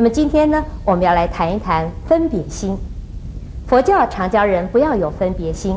[0.00, 2.78] 那么今天呢，我们要来谈一谈分别心。
[3.66, 5.76] 佛教常教人不要有分别心，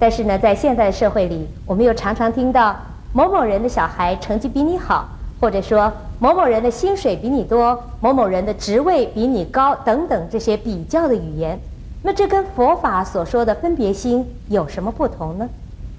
[0.00, 2.74] 但是呢，在现在的社会里，我们又常常听到
[3.12, 5.08] 某某人的小孩成绩比你好，
[5.40, 11.56] 或者说某某人的薪水比你多，某某人的职位比你高等等这些比较的语言。
[12.02, 15.48] 那这跟佛法所说的分别心有什么不同呢？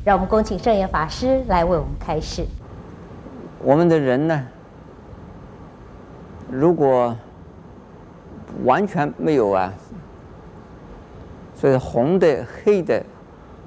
[0.03, 2.45] 让我们恭请圣严法师来为我们开示。
[3.59, 4.43] 我们的人呢，
[6.51, 7.15] 如果
[8.63, 9.73] 完全没有啊，
[11.55, 13.03] 所以红的、黑的、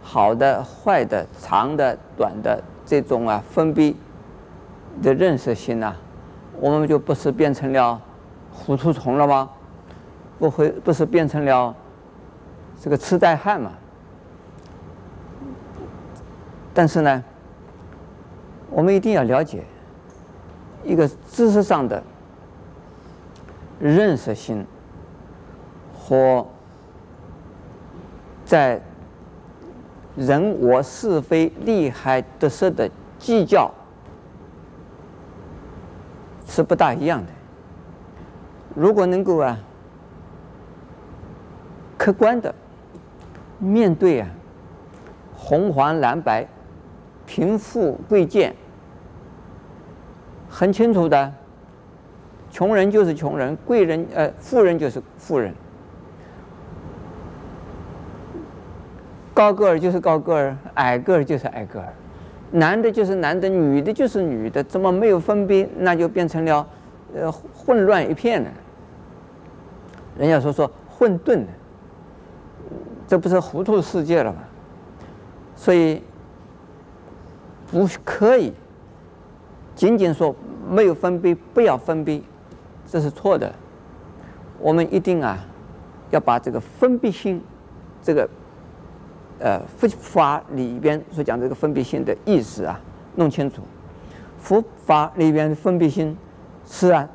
[0.02, 3.94] 好的、坏的、长的、短的这种啊分别
[5.02, 5.94] 的认识心呐，
[6.60, 8.00] 我们就不是变成了
[8.52, 9.50] 糊涂虫了吗？
[10.38, 11.74] 不会，不是变成了。
[12.78, 13.72] 这个痴呆汉嘛，
[16.74, 17.24] 但是呢，
[18.70, 19.64] 我们一定要了解
[20.84, 22.02] 一个知识上的
[23.80, 24.64] 认识心
[26.08, 26.46] 和
[28.44, 28.80] 在
[30.14, 33.68] 人我是非利害得失的计较
[36.46, 37.32] 是不大一样的。
[38.72, 39.58] 如果能够啊，
[41.98, 42.54] 客观的。
[43.58, 44.28] 面对啊，
[45.34, 46.46] 红黄蓝白，
[47.24, 48.54] 贫富贵贱，
[50.46, 51.32] 很清楚的，
[52.50, 55.54] 穷人就是穷人，贵人呃富人就是富人，
[59.36, 61.92] 高个儿就是高个儿，矮个儿就是矮个儿，
[62.50, 65.68] 男的就是男的，女的就是女的，怎么没有分别？
[65.76, 66.66] 那就变成了
[67.14, 68.48] 呃混乱一片了。
[70.16, 71.48] 人家说说混沌的。
[73.06, 74.38] 这不是糊涂世界了吗？
[75.54, 76.02] 所以
[77.70, 78.54] 不可以
[79.74, 80.34] 仅仅说
[80.66, 82.22] 没有分别，不要分别，
[82.86, 83.52] 这是错的。
[84.58, 85.38] 我们一定啊，
[86.10, 87.42] 要把这个分别心，
[88.02, 88.26] 这个
[89.38, 92.80] 呃佛法里边所讲这个分别心的意思啊，
[93.14, 93.62] 弄清楚。
[94.38, 96.16] 佛法里边的分别心
[96.66, 97.08] 是啊，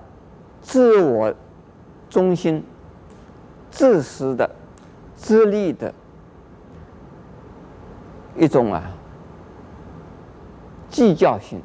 [0.62, 1.34] 自我
[2.10, 2.64] 中心、
[3.70, 4.50] 自私的。
[5.14, 5.94] 自利的
[8.36, 8.90] 一种啊，
[10.90, 11.62] 计较心，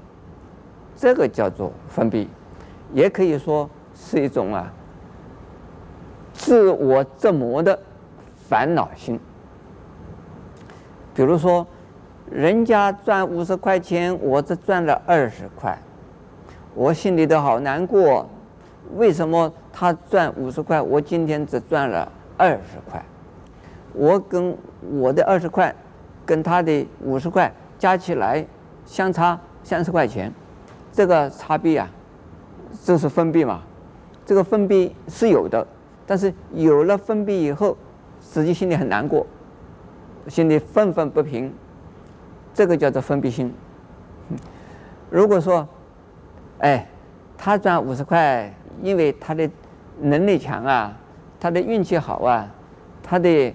[0.94, 2.28] 这个叫做分别，
[2.92, 4.70] 也可以说是一种啊，
[6.34, 7.78] 自我折磨的
[8.46, 9.18] 烦恼心。
[11.16, 11.66] 比如说，
[12.30, 15.78] 人家赚五十块钱，我只赚了二十块，
[16.74, 18.28] 我心里都好难过。
[18.96, 23.02] 为什么他赚五十块，我今天只赚了二十块？
[23.94, 24.54] 我跟
[25.00, 25.74] 我的二十块，
[26.26, 28.46] 跟他的五十块加起来
[28.84, 30.30] 相差三十块钱，
[30.92, 31.90] 这个差别啊，
[32.84, 33.62] 这是分币嘛？
[34.26, 35.66] 这个分币是有的，
[36.06, 37.74] 但是有了分币以后，
[38.20, 39.26] 自己心里很难过，
[40.28, 41.52] 心里愤愤不平，
[42.54, 43.52] 这个叫做分别心。
[45.10, 45.66] 如果说，
[46.58, 46.88] 哎，
[47.36, 49.48] 他赚五十块，因为他的
[50.00, 50.96] 能力强啊，
[51.38, 52.48] 他的运气好啊，
[53.02, 53.54] 他的。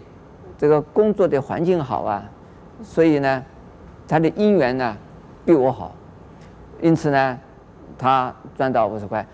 [0.58, 2.24] 这个工作的环境好啊，
[2.84, 3.44] 所以呢，
[4.08, 4.96] 他的姻缘呢
[5.44, 5.96] 比我好，
[6.80, 7.40] 因此呢，
[7.98, 9.26] 他赚到五十块。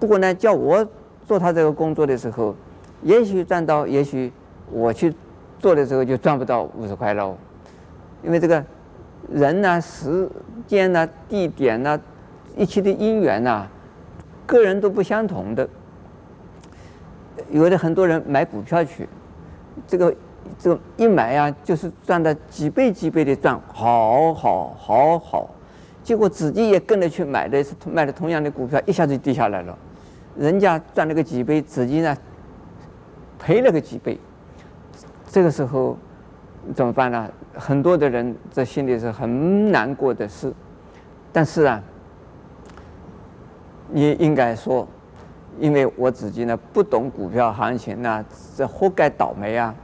[0.00, 0.84] 不过呢，叫我
[1.24, 2.52] 做他这个工作的时候，
[3.02, 4.32] 也许赚到，也许
[4.72, 5.14] 我去
[5.58, 7.36] 做的时候就赚不到五十块喽。
[8.22, 8.64] 因为这个
[9.30, 10.28] 人呢、时
[10.66, 12.00] 间呢、地点呢、
[12.56, 13.66] 一切的因缘呐，
[14.46, 15.68] 个人都不相同的。
[17.50, 19.08] 有的很多人买股票去，
[19.86, 20.14] 这个。
[20.60, 25.50] 这个一买呀、啊，就是赚的几倍几倍的赚，好好好好，
[26.04, 29.76] 结果自己也跟着去买的，是买的同样的股票，一下子就跌下来了。
[30.36, 32.16] 人家赚了个几倍，自己呢
[33.40, 34.16] 赔了个几倍。
[35.36, 35.94] 这个时候
[36.74, 37.30] 怎么办呢？
[37.52, 40.50] 很多的人在心里是很难过的事。
[41.30, 41.82] 但是啊，
[43.90, 44.88] 你应该说，
[45.60, 48.24] 因为我自己呢不懂股票行情呢、
[48.56, 49.74] 这活该倒霉啊。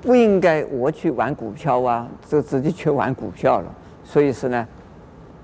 [0.00, 3.74] 不应该我去玩股票啊，这自己去玩股票了，
[4.04, 4.68] 所以是呢，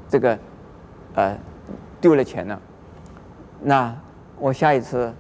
[0.09, 0.39] 这个
[1.17, 1.37] 呃
[2.01, 2.61] 丢了钱了。
[3.61, 3.93] 那
[4.39, 5.13] 我下一次，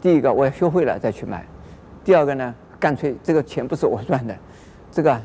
[0.00, 1.44] 第一个我要学会了再去买，
[2.04, 4.36] 第二个呢，干脆这个钱不是我赚的，
[4.90, 5.20] 这个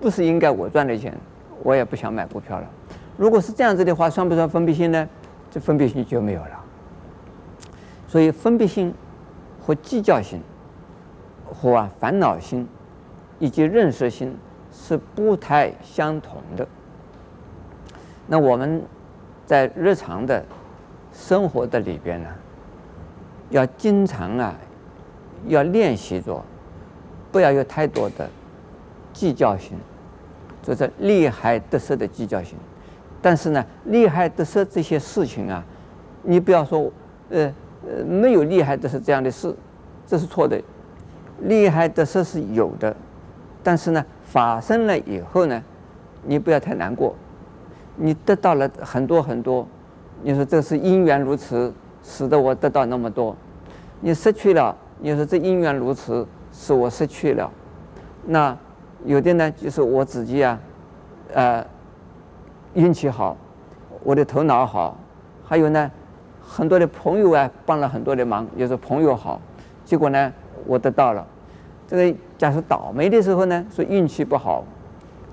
[0.00, 1.16] 不是应该我赚的钱，
[1.62, 2.68] 我也不想买股票了。
[3.16, 5.08] 如果是这样子的话，算不算分别心呢？
[5.48, 6.64] 这分别心就没有了。
[8.08, 8.92] 所以分别心
[9.64, 10.40] 和计较心。
[11.48, 12.66] 和啊烦恼心
[13.38, 14.36] 以及认识心
[14.72, 16.66] 是不太相同的。
[18.26, 18.82] 那我们
[19.46, 20.44] 在日常的
[21.12, 22.28] 生活的里边呢，
[23.50, 24.56] 要经常啊，
[25.46, 26.44] 要练习着，
[27.36, 28.26] 不要有太多的
[29.12, 29.76] 计较心，
[30.62, 32.56] 就是利害得失的计较心。
[33.20, 35.62] 但是呢，利害得失这些事情啊，
[36.22, 36.90] 你不要说，
[37.28, 37.52] 呃
[37.86, 39.54] 呃，没有利害得失这样的事，
[40.06, 40.58] 这是错的。
[41.42, 42.96] 利害得失是有的，
[43.62, 45.62] 但是呢，发生了以后呢，
[46.22, 47.14] 你不要太难过。
[47.96, 49.68] 你得到了很多很多，
[50.22, 51.70] 你说这是因缘如此，
[52.02, 53.36] 使得我得到那么多。
[54.00, 56.26] 你失去了，你说这因缘如此，
[56.58, 57.52] 是我失去了。
[58.24, 58.56] 那
[59.04, 60.58] 有的呢，就是我自己啊，
[61.34, 61.64] 呃，
[62.72, 63.36] 运气好，
[64.02, 64.96] 我的头脑好，
[65.44, 65.90] 还有呢，
[66.40, 69.40] 很多的朋友啊，帮了很多的忙，就是朋友好，
[69.84, 70.32] 结果呢。
[70.68, 71.24] 我得到了，
[71.86, 74.64] 这个假设倒霉的时候呢，说运气不好，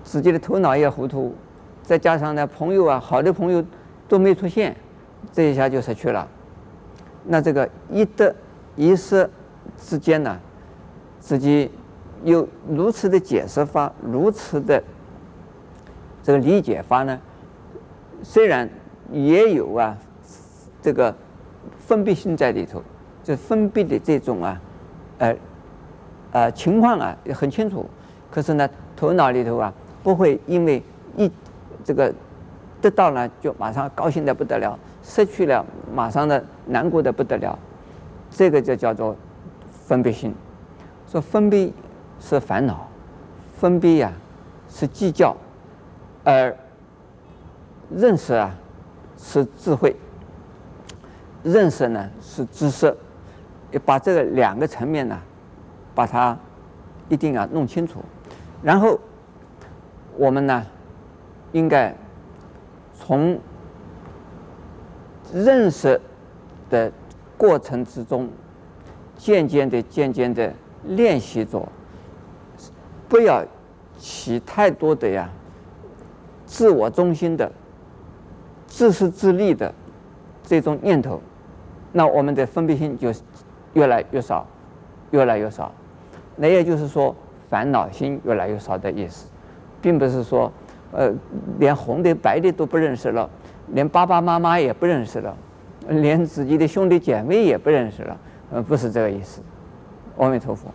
[0.04, 1.34] 自己的头脑也糊涂，
[1.82, 3.64] 再加上呢，朋友啊，好的朋友
[4.08, 4.76] 都没出现，
[5.32, 6.28] 这一下就失去了。
[7.26, 8.36] 那这个一得
[8.76, 9.28] 一失
[9.76, 10.38] 之间呢，
[11.24, 11.72] 自己
[12.26, 14.84] 有如此的解释法，如此的
[16.22, 17.18] 这个理解法呢，
[18.22, 18.70] 虽然
[19.10, 19.98] 也有啊，
[20.82, 21.16] 这个
[21.78, 22.84] 分别心在里头，
[23.24, 24.62] 就分别的这种啊。
[25.20, 25.36] 呃，
[26.34, 27.90] 呃，情况啊也很清楚，
[28.30, 29.74] 可是呢，头脑里头啊
[30.04, 30.84] 不会因为
[31.16, 31.32] 一
[31.86, 32.14] 这个
[32.82, 35.66] 得到了就马上高兴的不得了，失去了
[35.96, 37.58] 马上的难过的不得了，
[38.30, 39.16] 这个就叫做
[39.88, 40.36] 分别心。
[41.14, 41.72] 说分别
[42.20, 42.88] 是烦恼，
[43.60, 44.12] 分别呀
[44.68, 45.38] 是计较，
[46.24, 46.56] 而
[47.92, 48.52] 认识啊
[49.16, 49.96] 是智慧，
[51.44, 52.98] 认识呢是知识。
[53.70, 55.16] 要把这个两个层面呢，
[55.94, 56.36] 把它
[57.10, 58.04] 一定要弄清楚，
[58.64, 59.00] 然后
[60.18, 60.66] 我们呢，
[61.52, 61.96] 应该
[62.96, 63.40] 从
[65.32, 66.02] 认识
[66.72, 66.92] 的
[67.38, 68.28] 过程之中，
[69.16, 70.52] 渐渐的、渐渐的
[70.86, 71.68] 练习着，
[73.10, 73.44] 不要
[73.98, 75.30] 起太多的呀
[76.46, 77.52] 自我中心的、
[78.68, 79.74] 自私自利的
[80.44, 81.22] 这种念头，
[81.92, 83.12] 那我们的分别心就。
[83.76, 84.46] 越来越少，
[85.10, 85.72] 越来越少，
[86.36, 87.16] 那也就是说，
[87.50, 89.28] 烦恼心越来越少的意思，
[89.82, 90.52] 并不是说，
[90.92, 91.12] 呃，
[91.58, 93.28] 连红的白的都不认识了，
[93.70, 95.36] 连爸爸妈妈也不认识了，
[95.88, 98.18] 连自己的兄弟姐妹也不认识了，
[98.52, 99.42] 呃，不是这个意思。
[100.18, 100.74] 阿弥陀佛。